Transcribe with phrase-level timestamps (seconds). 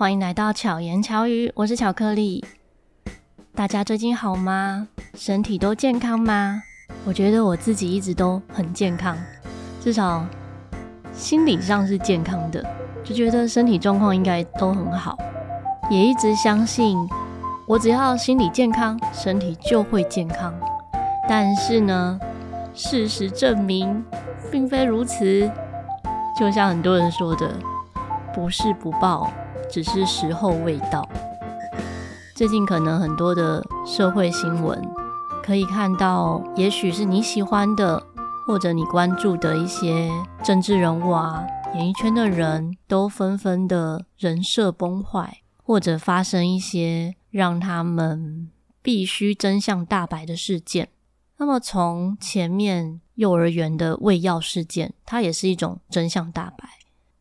[0.00, 2.42] 欢迎来到巧言巧语，我是巧克力。
[3.54, 4.88] 大家最近好吗？
[5.12, 6.62] 身体都健康吗？
[7.04, 9.14] 我觉得我自己一直都很健康，
[9.78, 10.24] 至少
[11.12, 12.64] 心理上是健康的，
[13.04, 15.18] 就觉得身体状况应该都很好，
[15.90, 16.96] 也一直相信
[17.68, 20.54] 我只要心理健康，身体就会健康。
[21.28, 22.18] 但是呢，
[22.72, 24.02] 事实证明
[24.50, 25.50] 并非如此，
[26.38, 27.52] 就像很多人说的，
[28.32, 29.30] 不是不报。
[29.70, 31.08] 只是时候未到。
[32.34, 34.82] 最近可能很多的社会新闻
[35.42, 38.02] 可以看到，也许是你喜欢的，
[38.46, 40.10] 或者你关注的一些
[40.42, 48.50] 政治人物啊，演艺圈的人都纷纷的人设崩坏，或者发生一些让他们
[48.80, 50.88] 必须真相大白的事件。
[51.36, 56.68] 那么从前面幼儿园的喂药事件，它也是一种真相大白。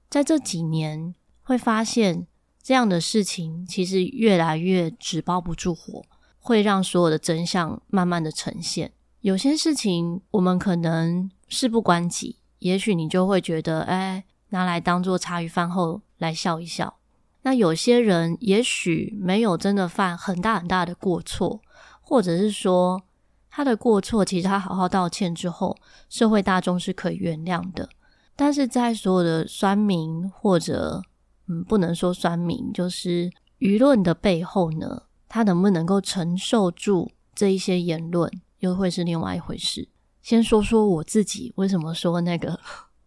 [0.09, 2.25] 在这几年会发现。
[2.61, 6.03] 这样的事情其实越来越纸包不住火，
[6.39, 8.91] 会让所有的真相慢慢的呈现。
[9.21, 16.95] 有些事情我们可能事不关己，也许你就会觉得，哎，拿来当做茶余饭后来笑一笑。
[17.41, 21.61] 那有些人也许没有真的犯很大很大的过错，
[22.01, 23.01] 或者是说
[23.49, 25.77] 他的过错其实他好好道歉之后，
[26.09, 27.89] 社会大众是可以原谅的。
[28.35, 31.01] 但是在所有的酸民或者
[31.49, 39.89] 嗯，不能说酸民，就是舆论的背后呢，他能不能够承受住这一些言论，又会是另外一回事。
[40.21, 42.59] 先说说我自己，为什么说那个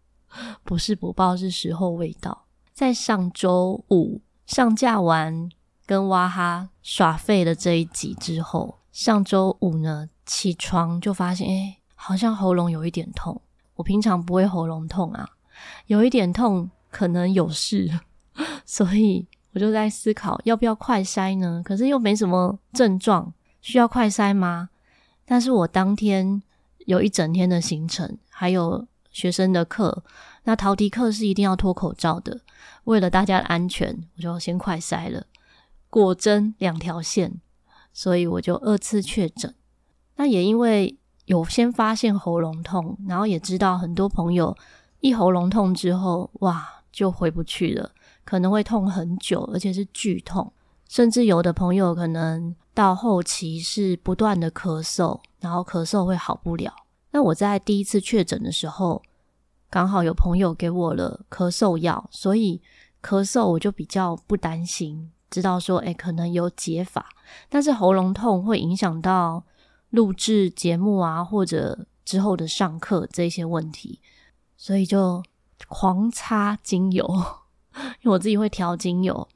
[0.63, 2.45] 不是不报，是时候未到。
[2.73, 5.49] 在上周五上架完
[5.85, 13.41] 跟哇哈耍废的这一集之后，上周五呢起床就发现，哎，好像喉咙有一点痛。
[13.75, 15.29] 我平常不会喉咙痛啊，
[15.85, 17.99] 有一点痛，可能有事。
[18.65, 21.61] 所以我就在思考要不要快筛呢？
[21.65, 24.69] 可是又没什么症状，需要快筛吗？
[25.25, 26.41] 但是我当天
[26.85, 30.03] 有一整天的行程，还有学生的课，
[30.43, 32.41] 那陶笛课是一定要脱口罩的。
[32.85, 35.25] 为了大家的安全，我就先快筛了。
[35.89, 37.39] 果真两条线，
[37.93, 39.53] 所以我就二次确诊。
[40.15, 44.57] 那也因为有先发现喉咙痛，然后也知道很多朋友
[44.99, 47.91] 一喉咙痛之后，哇，就回不去了。
[48.25, 50.51] 可能会痛很久，而且是剧痛，
[50.87, 56.73] 甚至有的朋友可能到后期是不断的咳嗽，然后咳嗽会好不了。
[57.11, 59.01] 那我在第一次确诊的时候，
[59.69, 62.61] 刚好有朋友给我了咳嗽药，所以
[63.01, 67.09] 咳嗽我就比较不担心，知道说，诶，可能有解法。
[67.49, 69.43] 但是喉咙痛会影响到
[69.89, 73.99] 录制节目啊，或者之后的上课这些问题，
[74.57, 75.23] 所以就
[75.67, 77.07] 狂擦精油。
[78.01, 79.27] 因为我自己会调精油，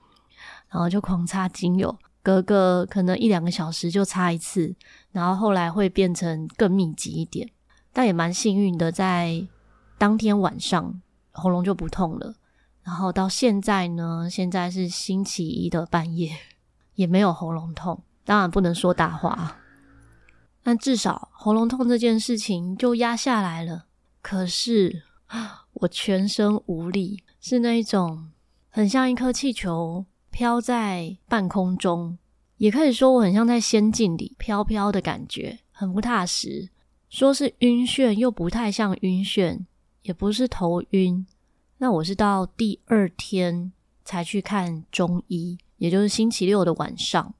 [0.69, 4.75] 然后就狂擦精油，隔个可能一两个小时就擦一次，
[5.11, 7.49] 然后后来会变成更密集一点，
[7.93, 9.47] 但也蛮幸运的，在
[9.97, 12.35] 当天晚上喉咙就不痛了。
[12.83, 16.31] 然后到现在呢，现在是星期一的半夜，
[16.95, 18.01] 也没有喉咙痛。
[18.23, 19.57] 当然不能说大话，
[20.63, 23.85] 但至少喉咙痛这件事情就压下来了。
[24.21, 25.03] 可是
[25.73, 27.23] 我全身无力。
[27.39, 28.31] 是那一种
[28.69, 32.17] 很像一颗气球飘在半空中，
[32.57, 36.69] 也可以说我很像在仙境里飘飘的感觉，很不踏实。
[37.09, 39.65] 说是晕眩，又不太像晕眩，
[40.01, 41.25] 也不是头晕。
[41.77, 43.71] 那我是到第二天
[44.03, 47.33] 才去看中医，也就是星期六的晚上，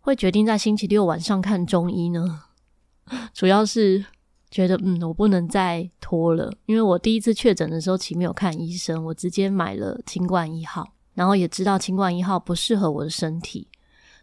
[0.00, 2.44] 会决定在星期六晚上看中医呢，
[3.32, 4.04] 主要是。
[4.48, 13.66] 觉得嗯，我不能再拖了，因为我第一次确诊的时候，其实没有看医生，我直接买了清冠一号，然后也知道清冠一号不适合我的身体，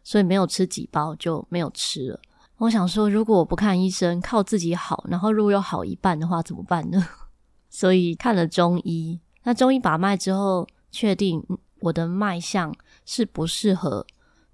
[0.02, 2.22] 所以没有吃几包就没有吃了。
[2.60, 7.06] 我想说，如果我不看医生，靠自己好，然后如果有好一半的话怎么办呢？
[7.70, 11.46] 所以看了中医，那中医把脉之后，确定
[11.82, 12.74] 我的脉象
[13.06, 14.08] 是不适合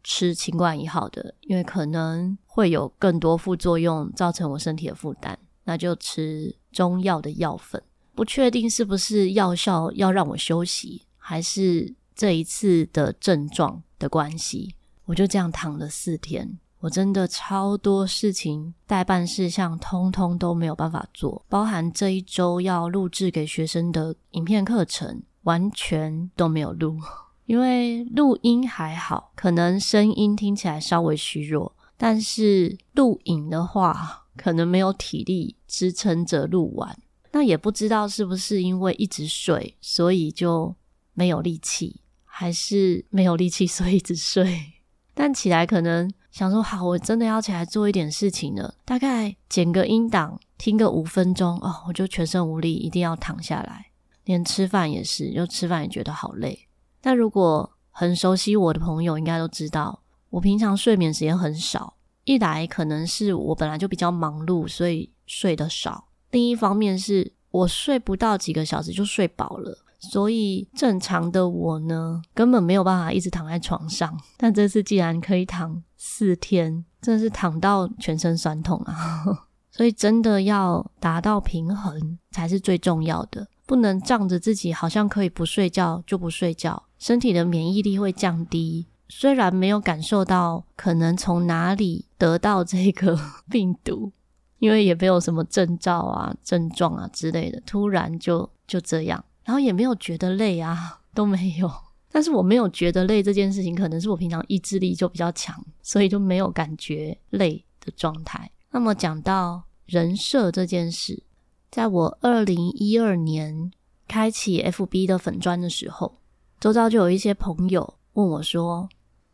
[0.03, 5.37] 吃清冠一号的，因为可能会有更多副作用，造成我身体的负担。
[5.65, 7.81] 那就吃中药的药粉，
[8.16, 14.75] 不确定是不是药效要让我休息，还是这一次的症状的关系。
[15.06, 26.98] 我就这样躺了四天，我真的超多事情待办事项，通通都没有办法做，包含这一周要录制给学生的影片课程，完全都没有录。
[27.45, 34.19] 因为录音还好，可能声音听起来稍微虚弱，但是录影的话。
[34.37, 36.97] 可能没有体力支撑着录完，
[37.31, 40.75] 那也不知道是不是因为一直睡，所以就
[41.13, 44.73] 没有力气，还是没有力气，所以一直睡。
[45.13, 48.75] 但起来可能想说，好，我真的要起来做一点事情了。
[48.85, 53.87] 大概剪个音档，听个五分钟，哦，我就全身无力，一定要躺下来。
[54.23, 56.67] 连吃饭也是，就吃饭也觉得好累。
[57.01, 61.95] 但如果很熟悉我的朋友，应该都知道，我平常睡眠时间很少。
[62.25, 69.86] 一来可能是我本来就比较忙碌，所以睡得少；另一方面是我睡不到几个小时就睡饱了。
[70.01, 74.18] 所以正常的我呢，根本没有办法一直躺在床上。
[74.38, 79.25] 但这次既然可以躺四天，真的是躺到全身酸痛啊！
[79.71, 88.88] 所以真的要达到平衡才是最重要的，不能仗着自己好像可以不睡觉就不睡觉，身体的免疫力会降低。
[89.09, 93.19] 虽然没有感受到可能从哪里得到这个
[93.50, 94.11] 病毒，
[94.59, 99.23] 因为也没有什么征兆啊、症状啊之类的，突然就就这样。
[99.44, 101.69] 然后也没有觉得累啊，都没有。
[102.11, 108.50] 但是我没有觉得累这件事情，可能是我平常意志力就比较强，所以就没有感觉累的状态。
[108.71, 111.23] 那么讲到人设这件事，
[111.71, 113.71] 在我二零一二年
[114.07, 116.17] 开启 FB 的粉专的时候，
[116.59, 118.89] 周遭就有一些朋友问我说：“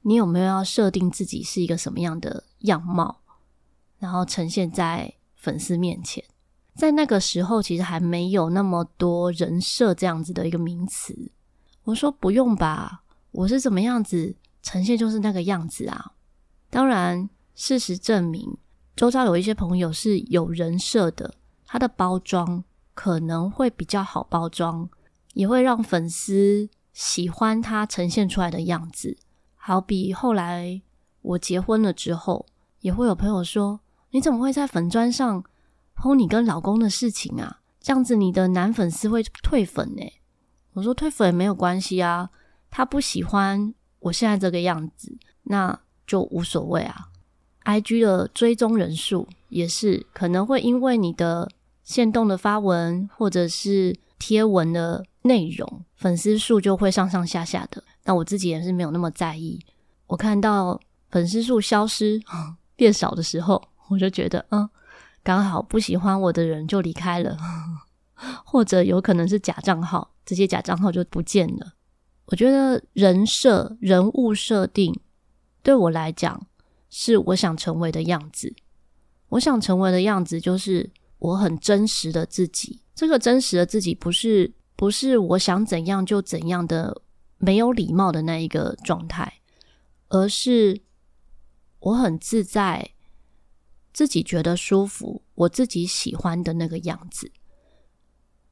[0.07, 3.22] 你有没有要设定自己是一个什么样的样貌，
[3.98, 6.24] 然后呈现在粉丝面前？”
[6.78, 11.31] 在那个时候，其实还没有那么多人设这样子的一个名词。
[11.86, 16.12] 我说不用吧，我是怎么样子呈现就是那个样子啊。
[16.69, 18.56] 当然，事实证明，
[18.96, 21.34] 周遭有一些朋友是有人设的，
[21.66, 22.63] 他的包装
[22.94, 24.88] 可能会比较好包装，
[25.34, 29.18] 也会让粉丝喜欢他呈现出来的样子。
[29.67, 30.79] 好比后来
[31.23, 32.45] 我结婚了之后，
[32.81, 33.79] 也会有朋友说
[34.13, 35.44] ：“你怎么会在粉砖上？”
[35.97, 40.21] po 你跟老公的事情啊，这样子你的男粉丝会退粉欸。
[40.73, 42.29] 我说退粉也没有关系啊，
[42.69, 47.07] 他不喜欢我现在这个样子，那就无所谓啊。
[47.63, 51.50] IG 的追踪人数也是可能会因为你的
[51.83, 57.83] 限动的发文或者是贴文的内容，粉丝数就会上上下下的。
[58.06, 59.60] 那我自己也是没有那么在意。
[60.07, 60.80] 我看到
[61.10, 62.22] 粉丝数消失
[62.78, 64.69] 变少的时候，我就觉得嗯。
[65.24, 67.36] 刚好不喜欢我的人就离开了，
[68.44, 71.74] 或者有可能是假账号，这些假账号就不见了。
[72.25, 74.96] 我觉得人设、人物设定
[75.63, 76.46] 对我来讲
[76.92, 78.56] 是我想成为的样子。
[79.30, 80.88] 我想成为的样子就是
[81.18, 82.80] 我很真实的自己。
[82.94, 87.01] 这个真实的自己不是不是我想怎样就怎样的
[87.38, 89.42] 没有礼貌的那一个状态，
[90.10, 90.82] 而是
[91.80, 92.92] 我很自在。
[93.94, 97.32] 自己觉得舒服，我自己喜欢的那个样子。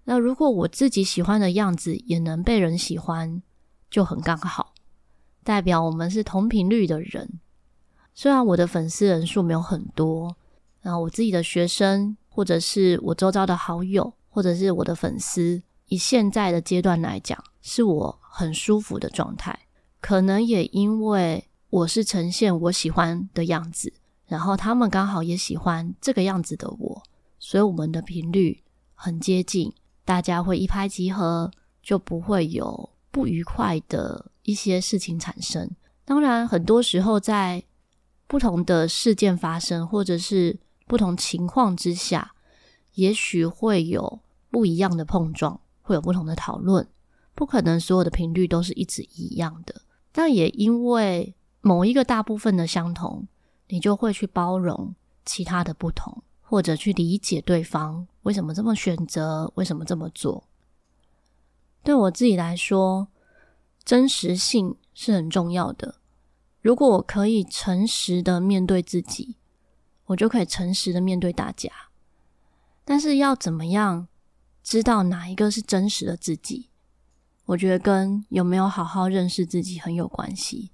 [0.06, 3.44] 那如果我自己喜欢的样子也能被人喜欢，
[3.90, 4.74] 就很刚好，
[5.44, 7.42] 代表我们是同频率的人。
[8.14, 10.34] 虽然我的粉丝人数没有很多，
[10.80, 19.68] 然后我自己的学生，或者是我周遭的好友，或者是我的粉丝，以现在的阶段来讲，是我很舒服的状态。
[20.02, 23.94] 可能也因为我是呈现我喜欢的样子。
[24.26, 27.04] 然后他们刚好也喜欢这个样子的我，
[27.38, 28.64] 所以我们的频率
[28.96, 29.72] 很接近，
[30.04, 31.52] 大家会一拍即合，
[31.84, 35.70] 就不会有不愉快的一些事情产生。
[36.04, 37.64] 当然，很多时候在
[38.26, 42.34] 不同的事件发生，或者是不同情况之下，
[42.96, 46.88] 也许会有不一样的碰撞，会有不同的讨论。
[47.36, 53.28] 不可能所有的频率都是一直一样的，但也因为某一个大部分的相同。
[53.70, 54.94] 你就会去包容
[55.26, 60.44] 其他的不同，或者去理解对方为什么这么选择，为什么这么做。
[61.82, 63.08] 对我自己来说，
[63.84, 65.96] 真实性是很重要的。
[66.62, 69.38] 如果我可以诚实的面对自己，
[70.08, 71.72] 我就可以诚实的面对大家。
[72.86, 74.08] 但是要怎么样
[74.62, 76.70] 知道哪一个是真实的自己？
[77.46, 80.72] 我觉得跟有没有好好认识自己很有关系。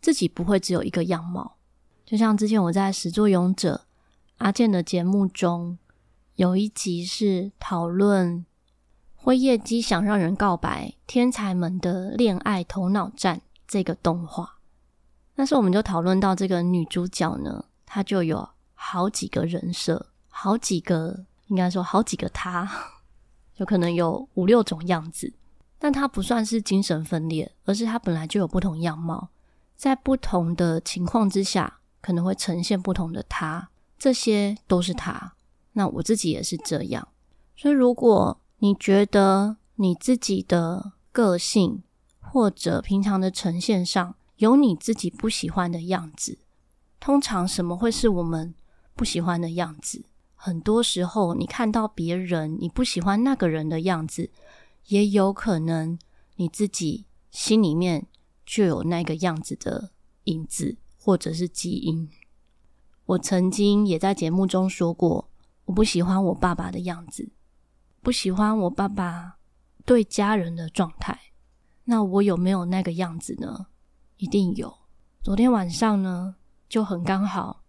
[0.00, 1.56] 自己不会只有一个样貌。
[2.04, 3.86] 就像之前我在始作俑者
[4.36, 5.78] 阿健的节目中，
[6.34, 8.44] 有一集是讨论
[9.14, 14.58] 辉夜姬想让人告白，天才们的恋爱头脑战这个动画。
[15.36, 22.70] 那时候我们就讨论到这个女主角呢，她就有好几个人设，好几个应该说好几个她，
[23.56, 25.32] 有可能有五六种样子，
[25.84, 29.28] 但他不算是精神分裂，而是他本来就有不同样貌，
[29.76, 31.80] 在不同的情况之下。
[32.00, 35.34] 可能会呈现不同的他，这些都是他。
[35.72, 37.06] 那我自己也是这样。
[37.54, 41.82] 所以，如果你觉得你自己的个性
[42.18, 46.38] 或者平常的呈现上，有你自己不喜欢的样子。
[46.98, 48.54] 通常什么会是我们
[48.94, 50.06] 不喜欢的样子？
[50.34, 54.30] 很多时候，你看到别人，你不喜欢那个人的样子，
[54.86, 55.98] 也有可能
[56.36, 58.06] 你自己心里面
[58.44, 59.90] 就有那个样子的
[60.24, 62.08] 影子，或者是基因。
[63.06, 65.28] 我曾经也在节目中说过，
[65.66, 67.30] 我不喜欢我爸爸的样子，
[68.02, 69.36] 不喜欢我爸爸
[69.84, 71.18] 对家人的状态。
[71.84, 73.66] 那我有没有那个样子呢？
[74.16, 74.74] 一定有。
[75.22, 76.36] 昨天晚上呢，
[76.68, 77.62] 就很刚好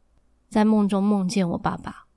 [0.47, 2.07] 在梦中梦见我爸爸。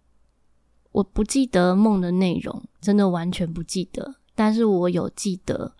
[0.93, 4.18] 我不记得梦的内容，真的完全不记得。
[4.38, 5.75] 但是我有记得，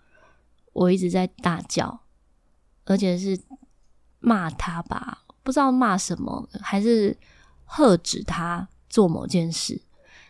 [0.73, 2.01] 我一直在大叫，
[2.83, 3.39] 而且是
[4.19, 5.23] 骂他吧。
[5.43, 7.17] 不知道骂什么，还是
[7.63, 9.81] 喝止他做某件事。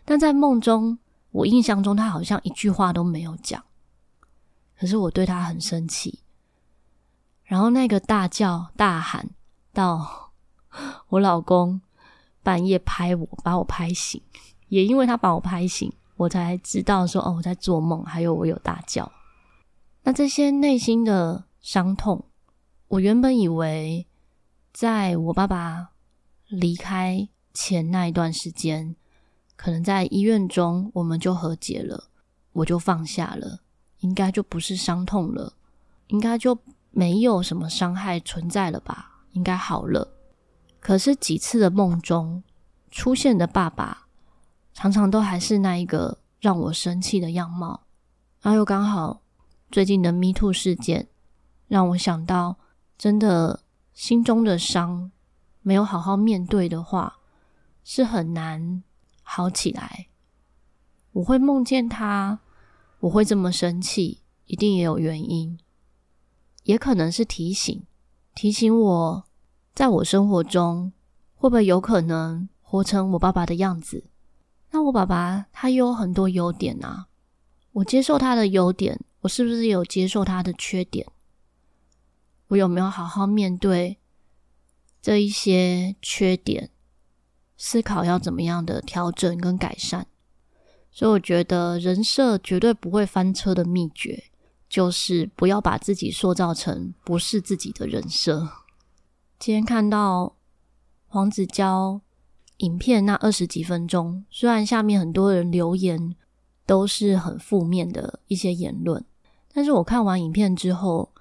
[0.05, 0.99] 但在梦中，
[1.31, 3.63] 我印象中他好像一句话都没有讲。
[4.77, 6.19] 可是我对他很生气，
[7.43, 9.27] 然后那个大叫大喊
[9.73, 10.33] 到
[11.07, 11.81] 我老公
[12.43, 14.21] 半夜拍我，把我拍醒。
[14.67, 19.11] 也因为他把我拍醒，我才知道说哦，我在做梦，还有我有大叫。
[20.03, 22.25] 那这些内心的伤痛，
[22.87, 24.05] 我原本以为。
[24.71, 25.89] 在我爸爸
[26.47, 28.95] 离开前那一段时间，
[29.55, 32.09] 可能在医院中我们就和解了，
[32.53, 33.61] 我就放下了，
[34.01, 35.53] 应该就不是伤痛了，
[36.07, 36.57] 应该就
[36.91, 40.07] 没有什么伤害存在了吧，应该好了。
[40.79, 42.43] 可是几次的梦中
[42.91, 44.07] 出现的爸爸，
[44.73, 47.81] 常常都还是那一个让我生气的样貌，
[48.41, 49.21] 然后又刚好
[49.71, 51.07] 最近的 Me Too 事件，
[51.67, 52.57] 让我想到
[52.97, 53.61] 真的。
[53.91, 55.11] 心中的伤
[55.61, 57.17] 没有好好面对的话，
[57.83, 58.81] 是很难
[59.23, 60.07] 好起来。
[61.11, 62.39] 我会梦见他，
[63.01, 65.59] 我会这么生气，一定也有原因，
[66.63, 67.83] 也可能是提醒，
[68.33, 69.25] 提醒我，
[69.75, 70.93] 在我生活中
[71.35, 74.05] 会不会有可能活成我爸爸的样子？
[74.71, 77.07] 那我爸爸他有很多优点啊，
[77.71, 81.07] 我接受他的优点，我是不是有接受他的缺点？
[82.49, 83.97] 我有没有好好面对
[85.01, 86.69] 这一些缺点？
[87.57, 90.05] 思考要怎么样的调整跟改善？
[90.91, 94.23] 所以我觉得人设绝对不会翻车的秘诀，
[94.67, 98.47] 就是不要把自己塑造成不是自己的人设。
[99.37, 100.35] 今天看到
[101.07, 102.01] 黄子佼
[102.59, 106.15] 影片那二十几分钟，虽然下面很多人留言
[106.65, 109.03] 都是很负面的一些言论，
[109.51, 111.11] 但是我看完影片之后。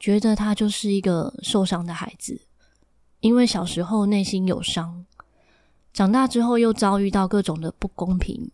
[0.00, 2.42] 觉得他就是一个受伤的孩子，
[3.20, 5.06] 因为小时候内心有伤，
[5.94, 8.50] 长大之后又遭遇到各种的不公平，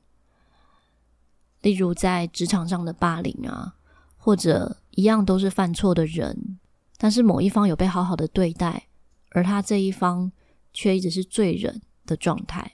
[1.63, 3.75] 例如在职场上的霸凌啊，
[4.17, 6.61] 或者一样都是犯错的人，
[6.99, 8.87] 但是某一方有被好好的对待，
[9.31, 10.31] 而他这一方
[10.73, 12.73] 却一直是罪人的状态，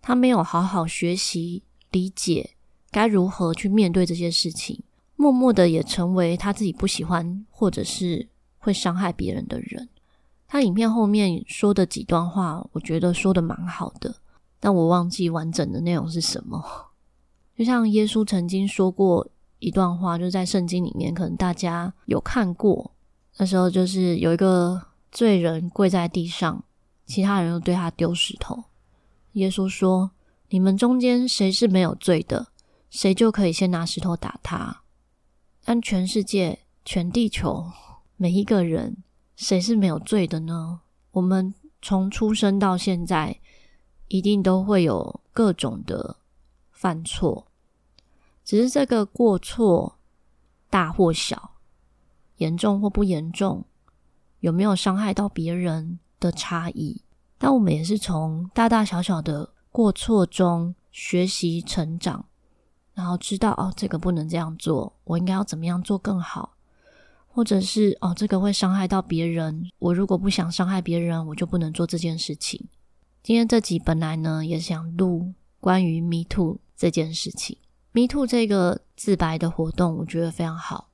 [0.00, 2.50] 他没有好好学习理解
[2.92, 4.82] 该如何去面对这些事情。
[5.16, 8.28] 默默的也成为他自己不喜欢或者是
[8.58, 9.88] 会伤害别人的人。
[10.46, 14.14] 他影片后面说的几段话，我觉得说的蛮好的，
[14.60, 16.62] 但我忘记完整的内容是什么。
[17.56, 19.26] 就像耶稣曾经说过
[19.58, 22.92] 一段话，就是在圣经里面，可能大家有看过。
[23.38, 24.80] 那时候就是有一个
[25.10, 26.62] 罪人跪在地上，
[27.06, 28.64] 其他人又对他丢石头。
[29.32, 30.10] 耶稣说
[30.50, 32.48] ：“你们中间谁是没有罪的，
[32.90, 34.82] 谁就可以先拿石头打他。”
[35.64, 37.70] 但全世界、全地球
[38.16, 38.98] 每一个人，
[39.34, 40.80] 谁是没有罪的呢？
[41.12, 43.40] 我们从出生到现在，
[44.08, 46.16] 一定都会有各种的
[46.70, 47.46] 犯错，
[48.44, 49.98] 只是这个过错
[50.70, 51.52] 大或小、
[52.36, 53.64] 严重或不严重，
[54.40, 57.02] 有没有伤害到别人的差异。
[57.38, 62.24] 但我们也是从大大小小的过错中学习成长。
[62.94, 66.54] 然后知道哦，这个不能这样做，我应该要怎么样做更好？
[67.28, 72.66] 或者是哦，这个会伤害到别人，我如果不想伤害别人，我就不能做这件事情。
[73.22, 77.58] 今天这集本来呢，也想录关于 Me Too 这件事情。
[77.92, 80.88] Me Too 这个自白的活动，我觉得非常好，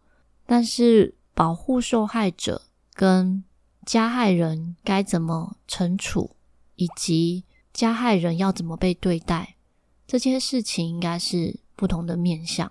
[0.44, 2.62] 但是保护受害者
[2.94, 3.44] 跟
[3.84, 6.36] 加害人该怎么惩处，
[6.76, 9.56] 以及加害人要怎么被对待，
[10.06, 11.60] 这件事情应该是。
[11.74, 12.70] 不同的面向，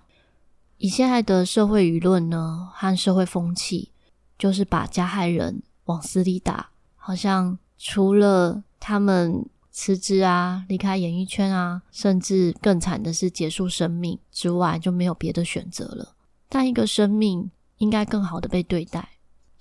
[0.78, 3.90] 以现在的社会舆论呢和社会风气，
[4.38, 16.14] 就是把加害人往死里打，好像除了他们辞职啊、离开演艺圈啊，甚至更惨的是结束生命之外，就没有别的选择了。
[16.48, 19.11] 但一个生命应该更好的被对待。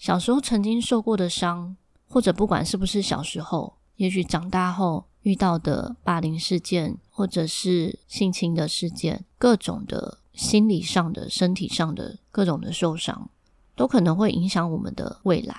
[0.01, 1.77] 小时候曾经受过的伤，
[2.07, 13.29] 或者不管是不是小时候，也许长大后遇到的霸凌事件，或者是性侵的事件，各种的心理上的、身体上的各种的受伤，
[13.75, 15.55] 都可能会影响我们的未来。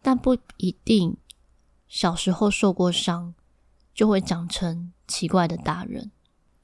[0.00, 1.14] 但不一定
[1.86, 3.34] 小时候受过伤，
[3.94, 6.10] 就会长成奇怪的大人。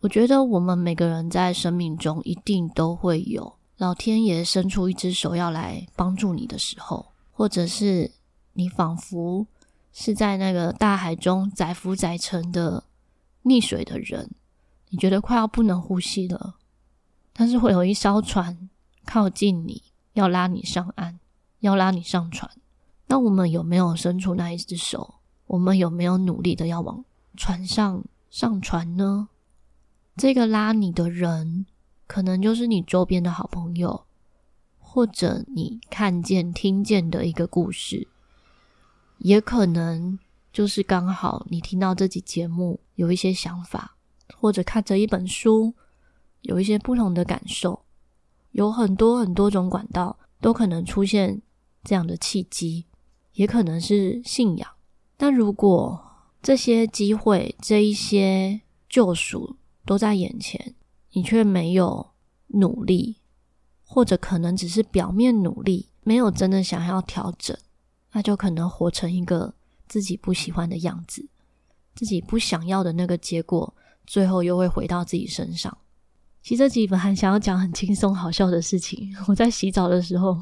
[0.00, 7.09] 我觉得我们每个人在生命中一定都会有老天爷伸出一只手要来帮助你的时候，
[7.40, 8.10] 或者是
[8.52, 9.46] 你仿佛
[9.94, 12.84] 是在那个大海中载浮载沉的
[13.44, 14.30] 溺水的人，
[14.90, 16.56] 你觉得快要不能呼吸了，
[17.32, 18.68] 但是会有一艘船
[19.06, 21.18] 靠近你，要拉你上岸，
[21.60, 22.50] 要拉你上船。
[23.06, 25.14] 那我们有没有伸出那一只手？
[25.46, 27.02] 我们有没有努力的要往
[27.38, 29.30] 船上上船呢？
[30.14, 31.64] 这个拉你的人，
[32.06, 34.04] 可能就是你周边的好朋友，
[34.92, 38.08] 或者你看见、听见的一个故事，
[39.18, 40.18] 也可能
[40.52, 43.96] 就是刚好你听到这集节目有一些想法，
[44.34, 45.72] 或者看着一本书
[46.42, 47.84] 有一些不同的感受，
[48.50, 51.40] 有很多很多种管道都可能出现
[51.84, 52.86] 这样的契机，
[53.34, 54.68] 也可能是信仰。
[55.16, 56.04] 但如果
[56.42, 59.54] 这些机会、这一些救赎，
[59.86, 60.74] 都在眼前，
[61.12, 62.10] 你却没有
[62.48, 63.19] 努力，
[63.92, 67.56] 或者可能只是表面努力，没有真的想要调整，
[68.12, 69.52] 那就可能活成一个
[69.88, 71.26] 自己不喜欢的样子，
[71.96, 73.74] 自己不想要的那个结果，
[74.06, 75.76] 最后又会回到自己身上。
[76.40, 80.40] 其实这集本还想要讲很轻松好笑的事情，我在洗澡的时候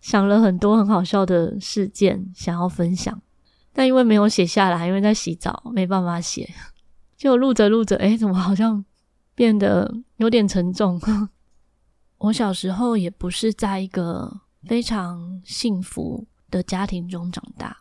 [0.00, 3.20] 想了很多很好笑的事件想要分享，
[3.72, 6.48] 但因为没有写下来，因为在洗澡，没办法写。
[7.16, 8.84] 就录着录着，哎，怎么好像
[9.34, 11.00] 变得有点沉重？
[12.18, 17.76] 我小时候也不是在一个非常幸福的家庭中长大，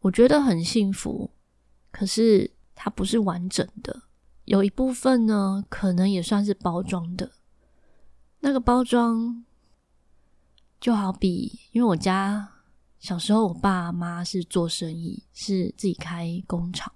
[0.00, 1.30] 我觉得很幸福，
[1.90, 4.02] 可是它不是完整的，
[4.44, 7.30] 有一部分呢，可能也算是包装的。
[8.40, 9.44] 那个包装
[10.80, 12.48] 就好比，因为我家
[12.98, 16.90] 小时候，我爸妈是做生意，是自己开工厂。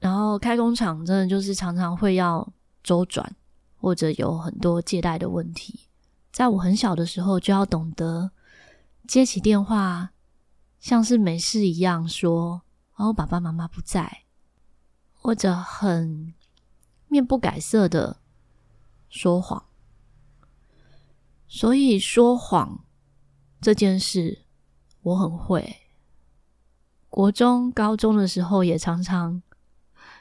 [0.00, 3.36] 然后开工厂真的就是常常会要周转，
[3.76, 5.88] 或者有很多借贷的问题。
[6.32, 8.32] 在我很小的时候就要懂得
[9.06, 10.12] 接起电话，
[10.80, 12.62] 像是没事一样说
[12.96, 14.24] ：“哦，爸爸妈妈不在。”
[15.12, 16.34] 或者很
[17.06, 18.16] 面不改色的
[19.08, 19.66] 说谎。
[21.46, 22.84] 所以说谎
[23.60, 24.46] 这件事
[25.02, 25.76] 我很会。
[27.08, 29.42] 国中、高中的时候也常常。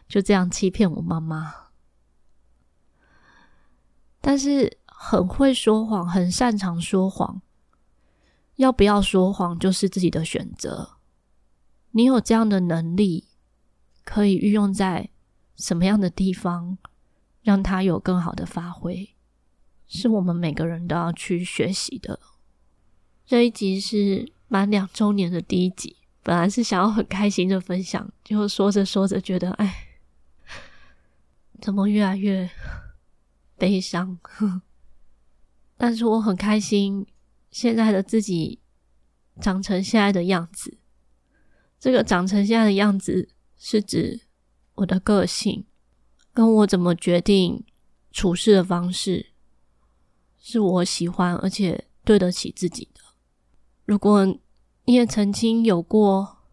[0.08, 1.54] 就这样欺骗我妈妈，
[4.20, 7.42] 但是很会说谎，很擅长说谎。
[8.58, 10.98] 要不要说谎，就是自己的选择。
[11.90, 13.30] 你有这样的能力，
[14.04, 15.10] 可以运用在
[15.56, 16.78] 什么样的地方，
[17.42, 19.16] 让它有更好的发挥，
[19.88, 22.20] 是我们每个人都要去学习的。
[23.26, 29.88] 这一集是满两周年的第一集，本来是想要很开心的分享，就说着说着觉得，哎。
[31.60, 32.50] 怎么越来越
[33.58, 34.20] 悲伤？
[35.82, 37.08] 但是我很开心，
[37.50, 38.60] 现在的自己
[39.40, 40.78] 长成现在的样子。
[41.80, 44.22] 这个长成现在的样子，是指
[44.76, 45.66] 我的个性，
[46.36, 47.66] 跟我怎么决定
[48.12, 49.32] 处事的方式，
[50.38, 53.02] 是我喜欢而且对得起自己的。
[53.86, 54.24] 如果
[54.86, 56.44] 你也曾经有过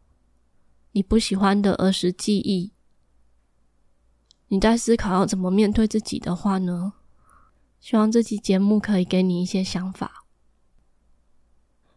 [0.93, 2.73] 你不喜欢的儿时记忆，
[4.47, 6.95] 你在思考要怎么面对自己的话呢？
[7.81, 10.25] 希望这期节目可以给你一些想法，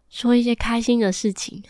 [0.09, 1.63] 说一些开心的事情。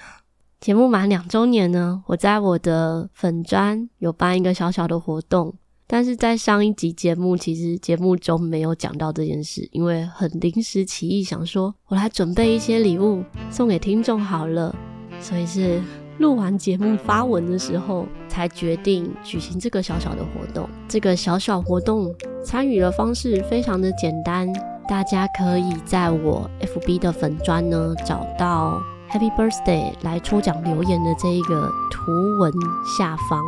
[0.59, 5.55] 节目满两周年呢，我在我的粉专有办一个小小的活动，
[5.87, 14.75] 但是在上一集节目，其实节目中没有讲到这件事，因为很临时起意，想说我来准备一些礼物送给听众好了，
[15.19, 15.81] 所以是。
[16.21, 20.69] 录完节目发文的时候，才决定举行这个小小的活动。
[20.87, 22.13] 这个小小活动
[22.45, 24.47] 参与的方式非常的简单，
[24.87, 28.79] 大家可以在我 FB 的粉专呢找到
[29.09, 32.53] Happy Birthday 来抽奖留言的这一个图文
[32.97, 33.43] 下方，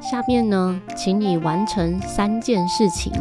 [0.00, 3.12] 下面呢，请你完成三件事情。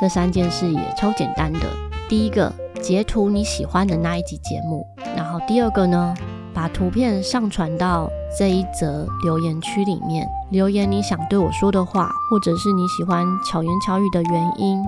[0.00, 1.60] 这三件事也超简单的。
[2.08, 4.84] 第一个，截图你喜欢的那一集节目，
[5.16, 6.14] 然后第二个呢，
[6.56, 14.82] 把图片上传到这一则留言区里面，留言你想对我说的话，或者是你喜欢巧言巧语的原因。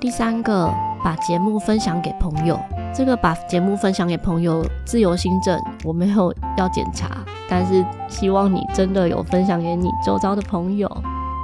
[0.00, 0.72] 第三个，
[1.04, 2.58] 把节目分享给朋友，
[2.94, 7.18] 这个把节目分享给朋友，自由心证，我没有 要检查，
[7.50, 10.90] 但是希望你真的有分享给你周遭的朋友。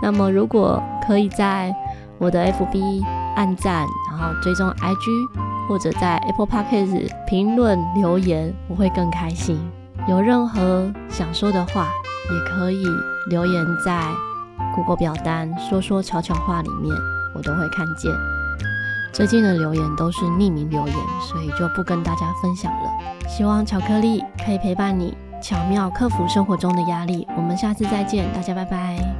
[0.02, 1.70] 那么，如果可以在
[2.16, 9.58] 我的 FB 按赞，然后追踪 IG，或者在 Apple Podcast 评论留言，我会更开心。
[10.08, 11.88] 有任何想说的话，
[12.30, 12.84] 也可以
[13.28, 14.00] 留言在
[14.74, 16.94] Google 表单“说说悄悄话”里面，
[17.34, 18.10] 我都会看见。
[19.12, 22.90] 最近的留言都是匿名留言，所以就不跟大家分享了。
[23.26, 27.26] 希望巧克力可以陪伴你，巧妙克服生活中的压力。
[27.34, 29.15] 我们下次再见，大家拜拜。